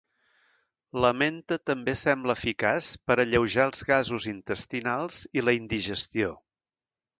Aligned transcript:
La 1.03 1.11
menta 1.17 1.57
també 1.69 1.95
sembla 2.05 2.35
eficaç 2.41 2.89
per 3.11 3.19
alleujar 3.25 3.67
els 3.73 3.85
gasos 3.93 4.27
intestinals 4.33 5.23
i 5.41 5.47
la 5.47 5.57
indigestió. 5.61 6.35